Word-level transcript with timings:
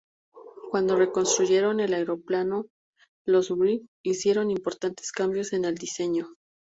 Cuando 0.71 0.95
reconstruyeron 0.95 1.79
el 1.79 1.93
aeroplano, 1.93 2.65
los 3.23 3.51
Wright 3.51 3.85
hicieron 4.03 4.49
importantes 4.49 5.11
cambios 5.11 5.53
en 5.53 5.63
el 5.63 5.75
diseño. 5.75 6.33